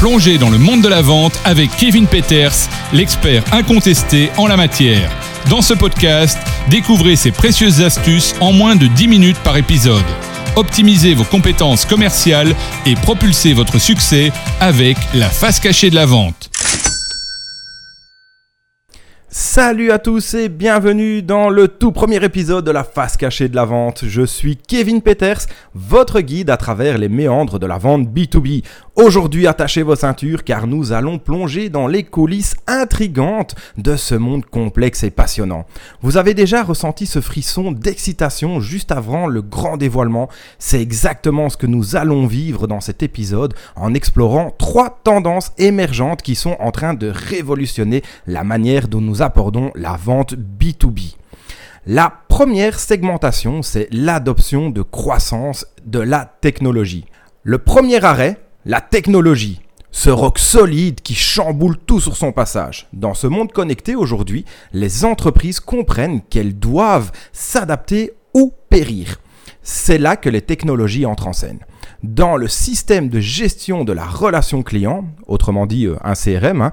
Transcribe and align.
Plongez 0.00 0.38
dans 0.38 0.48
le 0.48 0.56
monde 0.56 0.80
de 0.80 0.88
la 0.88 1.02
vente 1.02 1.38
avec 1.44 1.70
Kevin 1.76 2.06
Peters, 2.06 2.54
l'expert 2.94 3.44
incontesté 3.52 4.30
en 4.38 4.46
la 4.46 4.56
matière. 4.56 5.10
Dans 5.50 5.60
ce 5.60 5.74
podcast, 5.74 6.38
découvrez 6.70 7.16
ses 7.16 7.32
précieuses 7.32 7.82
astuces 7.82 8.34
en 8.40 8.50
moins 8.50 8.76
de 8.76 8.86
10 8.86 9.08
minutes 9.08 9.38
par 9.44 9.58
épisode. 9.58 10.02
Optimisez 10.56 11.12
vos 11.12 11.24
compétences 11.24 11.84
commerciales 11.84 12.54
et 12.86 12.94
propulsez 12.94 13.52
votre 13.52 13.78
succès 13.78 14.32
avec 14.58 14.96
la 15.12 15.28
face 15.28 15.60
cachée 15.60 15.90
de 15.90 15.96
la 15.96 16.06
vente. 16.06 16.50
Salut 19.32 19.92
à 19.92 20.00
tous 20.00 20.34
et 20.34 20.48
bienvenue 20.48 21.22
dans 21.22 21.50
le 21.50 21.68
tout 21.68 21.92
premier 21.92 22.16
épisode 22.24 22.64
de 22.64 22.72
la 22.72 22.82
face 22.82 23.16
cachée 23.16 23.48
de 23.48 23.54
la 23.54 23.64
vente. 23.64 24.04
Je 24.04 24.22
suis 24.22 24.56
Kevin 24.56 25.02
Peters, 25.02 25.42
votre 25.72 26.20
guide 26.20 26.50
à 26.50 26.56
travers 26.56 26.98
les 26.98 27.08
méandres 27.08 27.60
de 27.60 27.66
la 27.66 27.78
vente 27.78 28.08
B2B. 28.08 28.64
Aujourd'hui, 29.02 29.46
attachez 29.46 29.82
vos 29.82 29.96
ceintures 29.96 30.44
car 30.44 30.66
nous 30.66 30.92
allons 30.92 31.18
plonger 31.18 31.70
dans 31.70 31.86
les 31.86 32.02
coulisses 32.02 32.54
intrigantes 32.66 33.54
de 33.78 33.96
ce 33.96 34.14
monde 34.14 34.44
complexe 34.44 35.04
et 35.04 35.10
passionnant. 35.10 35.64
Vous 36.02 36.18
avez 36.18 36.34
déjà 36.34 36.62
ressenti 36.62 37.06
ce 37.06 37.22
frisson 37.22 37.72
d'excitation 37.72 38.60
juste 38.60 38.92
avant 38.92 39.26
le 39.26 39.40
grand 39.40 39.78
dévoilement. 39.78 40.28
C'est 40.58 40.82
exactement 40.82 41.48
ce 41.48 41.56
que 41.56 41.66
nous 41.66 41.96
allons 41.96 42.26
vivre 42.26 42.66
dans 42.66 42.80
cet 42.80 43.02
épisode 43.02 43.54
en 43.74 43.94
explorant 43.94 44.54
trois 44.58 45.00
tendances 45.02 45.52
émergentes 45.56 46.20
qui 46.20 46.34
sont 46.34 46.58
en 46.60 46.70
train 46.70 46.92
de 46.92 47.08
révolutionner 47.08 48.02
la 48.26 48.44
manière 48.44 48.86
dont 48.86 49.00
nous 49.00 49.22
abordons 49.22 49.70
la 49.76 49.96
vente 49.96 50.34
B2B. 50.34 51.14
La 51.86 52.12
première 52.28 52.78
segmentation, 52.78 53.62
c'est 53.62 53.88
l'adoption 53.92 54.68
de 54.68 54.82
croissance 54.82 55.64
de 55.86 56.00
la 56.00 56.30
technologie. 56.42 57.06
Le 57.44 57.56
premier 57.56 58.04
arrêt, 58.04 58.38
la 58.66 58.80
technologie, 58.80 59.60
ce 59.90 60.10
roc 60.10 60.38
solide 60.38 61.00
qui 61.00 61.14
chamboule 61.14 61.76
tout 61.78 62.00
sur 62.00 62.16
son 62.16 62.32
passage. 62.32 62.88
Dans 62.92 63.14
ce 63.14 63.26
monde 63.26 63.52
connecté 63.52 63.96
aujourd'hui, 63.96 64.44
les 64.72 65.04
entreprises 65.04 65.60
comprennent 65.60 66.20
qu'elles 66.28 66.58
doivent 66.58 67.10
s'adapter 67.32 68.12
ou 68.34 68.52
périr. 68.68 69.16
C'est 69.62 69.98
là 69.98 70.16
que 70.16 70.28
les 70.28 70.42
technologies 70.42 71.06
entrent 71.06 71.28
en 71.28 71.32
scène. 71.32 71.60
Dans 72.02 72.36
le 72.36 72.48
système 72.48 73.08
de 73.08 73.20
gestion 73.20 73.84
de 73.84 73.92
la 73.92 74.06
relation 74.06 74.62
client, 74.62 75.04
autrement 75.26 75.66
dit 75.66 75.86
euh, 75.86 75.96
un 76.02 76.14
CRM, 76.14 76.62
hein, 76.62 76.72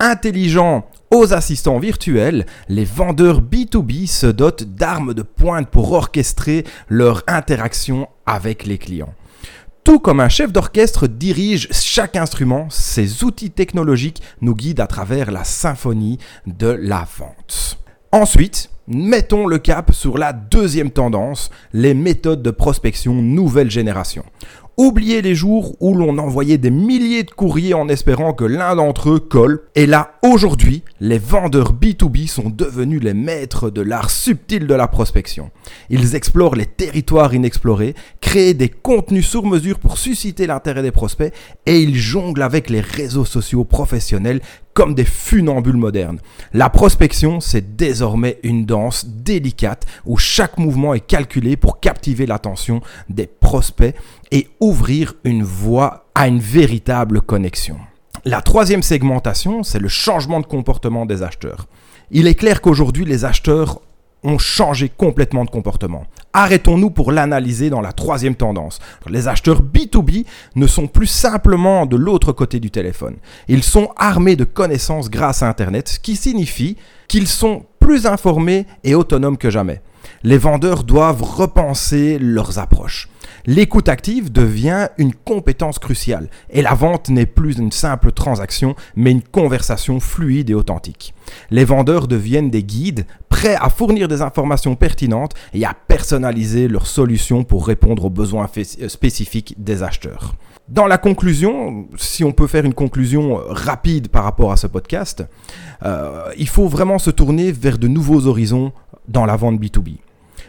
intelligent 0.00 0.86
aux 1.10 1.32
assistants 1.32 1.78
virtuels, 1.78 2.46
les 2.68 2.84
vendeurs 2.84 3.40
B2B 3.40 4.06
se 4.06 4.26
dotent 4.26 4.64
d'armes 4.64 5.14
de 5.14 5.22
pointe 5.22 5.68
pour 5.68 5.92
orchestrer 5.92 6.64
leur 6.88 7.22
interaction 7.26 8.08
avec 8.26 8.66
les 8.66 8.78
clients. 8.78 9.14
Tout 9.86 10.00
comme 10.00 10.18
un 10.18 10.28
chef 10.28 10.50
d'orchestre 10.50 11.06
dirige 11.06 11.68
chaque 11.70 12.16
instrument, 12.16 12.66
ces 12.70 13.22
outils 13.22 13.52
technologiques 13.52 14.20
nous 14.40 14.56
guident 14.56 14.80
à 14.80 14.88
travers 14.88 15.30
la 15.30 15.44
symphonie 15.44 16.18
de 16.44 16.66
la 16.66 17.06
vente. 17.16 17.78
Ensuite, 18.10 18.68
mettons 18.88 19.46
le 19.46 19.58
cap 19.58 19.92
sur 19.92 20.18
la 20.18 20.32
deuxième 20.32 20.90
tendance, 20.90 21.50
les 21.72 21.94
méthodes 21.94 22.42
de 22.42 22.50
prospection 22.50 23.14
nouvelle 23.14 23.70
génération. 23.70 24.24
Oubliez 24.78 25.22
les 25.22 25.34
jours 25.34 25.74
où 25.80 25.94
l'on 25.94 26.18
envoyait 26.18 26.58
des 26.58 26.70
milliers 26.70 27.22
de 27.22 27.30
courriers 27.30 27.72
en 27.72 27.88
espérant 27.88 28.34
que 28.34 28.44
l'un 28.44 28.76
d'entre 28.76 29.08
eux 29.08 29.20
colle. 29.20 29.62
Et 29.74 29.86
là, 29.86 30.12
aujourd'hui, 30.22 30.82
les 31.00 31.16
vendeurs 31.16 31.72
B2B 31.72 32.26
sont 32.28 32.50
devenus 32.50 33.02
les 33.02 33.14
maîtres 33.14 33.70
de 33.70 33.80
l'art 33.80 34.10
subtil 34.10 34.66
de 34.66 34.74
la 34.74 34.86
prospection. 34.86 35.50
Ils 35.88 36.14
explorent 36.14 36.56
les 36.56 36.66
territoires 36.66 37.32
inexplorés, 37.32 37.94
créent 38.20 38.52
des 38.52 38.68
contenus 38.68 39.26
sur 39.26 39.46
mesure 39.46 39.78
pour 39.78 39.96
susciter 39.96 40.46
l'intérêt 40.46 40.82
des 40.82 40.92
prospects 40.92 41.32
et 41.64 41.80
ils 41.80 41.96
jonglent 41.96 42.42
avec 42.42 42.68
les 42.68 42.80
réseaux 42.80 43.24
sociaux 43.24 43.64
professionnels 43.64 44.42
comme 44.76 44.94
des 44.94 45.06
funambules 45.06 45.78
modernes. 45.78 46.20
La 46.52 46.68
prospection, 46.68 47.40
c'est 47.40 47.76
désormais 47.76 48.38
une 48.42 48.66
danse 48.66 49.06
délicate 49.06 49.86
où 50.04 50.18
chaque 50.18 50.58
mouvement 50.58 50.92
est 50.92 51.00
calculé 51.00 51.56
pour 51.56 51.80
captiver 51.80 52.26
l'attention 52.26 52.82
des 53.08 53.26
prospects 53.26 53.96
et 54.30 54.48
ouvrir 54.60 55.14
une 55.24 55.42
voie 55.42 56.04
à 56.14 56.28
une 56.28 56.40
véritable 56.40 57.22
connexion. 57.22 57.78
La 58.26 58.42
troisième 58.42 58.82
segmentation, 58.82 59.62
c'est 59.62 59.78
le 59.78 59.88
changement 59.88 60.40
de 60.40 60.46
comportement 60.46 61.06
des 61.06 61.22
acheteurs. 61.22 61.68
Il 62.10 62.26
est 62.26 62.34
clair 62.34 62.60
qu'aujourd'hui, 62.60 63.06
les 63.06 63.24
acheteurs 63.24 63.80
ont 64.26 64.38
changé 64.38 64.90
complètement 64.94 65.44
de 65.44 65.50
comportement. 65.50 66.04
Arrêtons-nous 66.32 66.90
pour 66.90 67.12
l'analyser 67.12 67.70
dans 67.70 67.80
la 67.80 67.92
troisième 67.92 68.34
tendance. 68.34 68.78
Les 69.08 69.28
acheteurs 69.28 69.62
B2B 69.62 70.26
ne 70.56 70.66
sont 70.66 70.86
plus 70.86 71.06
simplement 71.06 71.86
de 71.86 71.96
l'autre 71.96 72.32
côté 72.32 72.60
du 72.60 72.70
téléphone. 72.70 73.16
Ils 73.48 73.62
sont 73.62 73.90
armés 73.96 74.36
de 74.36 74.44
connaissances 74.44 75.08
grâce 75.08 75.42
à 75.42 75.48
Internet, 75.48 75.88
ce 75.88 75.98
qui 75.98 76.16
signifie 76.16 76.76
qu'ils 77.08 77.28
sont 77.28 77.64
plus 77.78 78.06
informés 78.06 78.66
et 78.84 78.94
autonomes 78.94 79.38
que 79.38 79.48
jamais. 79.48 79.80
Les 80.26 80.38
vendeurs 80.38 80.82
doivent 80.82 81.22
repenser 81.22 82.18
leurs 82.18 82.58
approches. 82.58 83.08
L'écoute 83.46 83.88
active 83.88 84.32
devient 84.32 84.88
une 84.98 85.14
compétence 85.14 85.78
cruciale 85.78 86.30
et 86.50 86.62
la 86.62 86.74
vente 86.74 87.10
n'est 87.10 87.26
plus 87.26 87.58
une 87.58 87.70
simple 87.70 88.10
transaction 88.10 88.74
mais 88.96 89.12
une 89.12 89.22
conversation 89.22 90.00
fluide 90.00 90.50
et 90.50 90.54
authentique. 90.54 91.14
Les 91.52 91.64
vendeurs 91.64 92.08
deviennent 92.08 92.50
des 92.50 92.64
guides 92.64 93.06
prêts 93.28 93.54
à 93.54 93.68
fournir 93.70 94.08
des 94.08 94.20
informations 94.20 94.74
pertinentes 94.74 95.34
et 95.54 95.64
à 95.64 95.74
personnaliser 95.74 96.66
leurs 96.66 96.88
solutions 96.88 97.44
pour 97.44 97.64
répondre 97.64 98.06
aux 98.06 98.10
besoins 98.10 98.50
euh, 98.56 98.88
spécifiques 98.88 99.54
des 99.58 99.84
acheteurs. 99.84 100.34
Dans 100.68 100.88
la 100.88 100.98
conclusion, 100.98 101.86
si 101.96 102.24
on 102.24 102.32
peut 102.32 102.48
faire 102.48 102.64
une 102.64 102.74
conclusion 102.74 103.40
rapide 103.46 104.08
par 104.08 104.24
rapport 104.24 104.50
à 104.50 104.56
ce 104.56 104.66
podcast, 104.66 105.24
euh, 105.84 106.32
il 106.36 106.48
faut 106.48 106.66
vraiment 106.66 106.98
se 106.98 107.10
tourner 107.10 107.52
vers 107.52 107.78
de 107.78 107.86
nouveaux 107.86 108.26
horizons 108.26 108.72
dans 109.06 109.24
la 109.24 109.36
vente 109.36 109.60
B2B. 109.60 109.98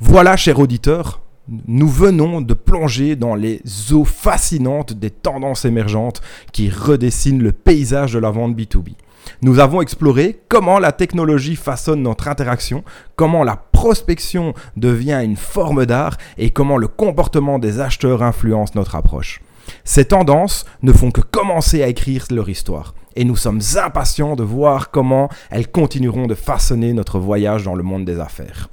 Voilà, 0.00 0.36
cher 0.36 0.60
auditeur, 0.60 1.20
nous 1.66 1.88
venons 1.88 2.40
de 2.40 2.54
plonger 2.54 3.16
dans 3.16 3.34
les 3.34 3.60
eaux 3.92 4.04
fascinantes 4.04 4.92
des 4.92 5.10
tendances 5.10 5.64
émergentes 5.64 6.20
qui 6.52 6.70
redessinent 6.70 7.42
le 7.42 7.50
paysage 7.50 8.12
de 8.12 8.20
la 8.20 8.30
vente 8.30 8.54
B2B. 8.56 8.94
Nous 9.42 9.58
avons 9.58 9.82
exploré 9.82 10.40
comment 10.48 10.78
la 10.78 10.92
technologie 10.92 11.56
façonne 11.56 12.02
notre 12.02 12.28
interaction, 12.28 12.84
comment 13.16 13.42
la 13.42 13.56
prospection 13.56 14.54
devient 14.76 15.20
une 15.24 15.36
forme 15.36 15.84
d'art 15.84 16.16
et 16.36 16.50
comment 16.50 16.76
le 16.76 16.86
comportement 16.86 17.58
des 17.58 17.80
acheteurs 17.80 18.22
influence 18.22 18.76
notre 18.76 18.94
approche. 18.94 19.40
Ces 19.82 20.04
tendances 20.04 20.64
ne 20.82 20.92
font 20.92 21.10
que 21.10 21.22
commencer 21.22 21.82
à 21.82 21.88
écrire 21.88 22.26
leur 22.30 22.48
histoire 22.48 22.94
et 23.18 23.24
nous 23.24 23.36
sommes 23.36 23.60
impatients 23.74 24.36
de 24.36 24.44
voir 24.44 24.92
comment 24.92 25.28
elles 25.50 25.68
continueront 25.68 26.28
de 26.28 26.36
façonner 26.36 26.92
notre 26.92 27.18
voyage 27.18 27.64
dans 27.64 27.74
le 27.74 27.82
monde 27.82 28.04
des 28.04 28.20
affaires. 28.20 28.70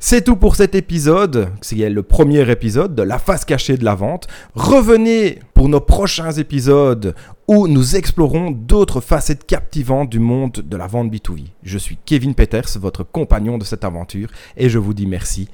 C'est 0.00 0.24
tout 0.24 0.34
pour 0.34 0.56
cet 0.56 0.74
épisode, 0.74 1.50
c'est 1.60 1.76
le 1.90 2.02
premier 2.02 2.50
épisode 2.50 2.94
de 2.94 3.02
La 3.02 3.18
face 3.18 3.44
cachée 3.44 3.76
de 3.76 3.84
la 3.84 3.94
vente. 3.94 4.28
Revenez 4.54 5.40
pour 5.52 5.68
nos 5.68 5.80
prochains 5.80 6.32
épisodes 6.32 7.14
où 7.46 7.68
nous 7.68 7.94
explorons 7.94 8.50
d'autres 8.50 9.02
facettes 9.02 9.46
captivantes 9.46 10.08
du 10.08 10.18
monde 10.18 10.52
de 10.52 10.76
la 10.76 10.86
vente 10.86 11.12
B2B. 11.12 11.50
Je 11.62 11.76
suis 11.76 11.98
Kevin 12.06 12.34
Peters, 12.34 12.78
votre 12.80 13.04
compagnon 13.04 13.58
de 13.58 13.64
cette 13.64 13.84
aventure, 13.84 14.30
et 14.56 14.70
je 14.70 14.78
vous 14.78 14.94
dis 14.94 15.06
merci 15.06 15.48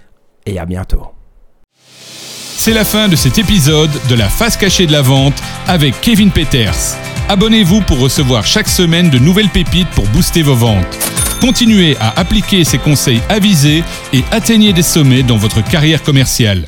et 0.46 0.60
à 0.60 0.64
bientôt. 0.64 1.08
C'est 1.82 2.72
la 2.72 2.84
fin 2.84 3.08
de 3.08 3.16
cet 3.16 3.36
épisode 3.38 3.90
de 4.08 4.14
La 4.14 4.28
face 4.28 4.56
cachée 4.56 4.86
de 4.86 4.92
la 4.92 5.02
vente 5.02 5.42
avec 5.66 6.00
Kevin 6.00 6.30
Peters. 6.30 7.17
Abonnez-vous 7.30 7.82
pour 7.82 7.98
recevoir 7.98 8.46
chaque 8.46 8.68
semaine 8.68 9.10
de 9.10 9.18
nouvelles 9.18 9.50
pépites 9.50 9.90
pour 9.90 10.06
booster 10.06 10.40
vos 10.40 10.54
ventes. 10.54 10.86
Continuez 11.42 11.94
à 12.00 12.18
appliquer 12.18 12.64
ces 12.64 12.78
conseils 12.78 13.20
avisés 13.28 13.84
et 14.14 14.24
atteignez 14.30 14.72
des 14.72 14.82
sommets 14.82 15.22
dans 15.22 15.36
votre 15.36 15.62
carrière 15.62 16.02
commerciale. 16.02 16.66